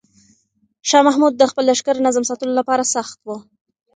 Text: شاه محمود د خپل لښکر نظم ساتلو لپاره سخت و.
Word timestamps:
شاه 0.89 1.03
محمود 1.07 1.33
د 1.37 1.43
خپل 1.51 1.63
لښکر 1.69 1.95
نظم 2.05 2.23
ساتلو 2.29 2.53
لپاره 2.59 2.83
سخت 2.95 3.17
و. 3.27 3.29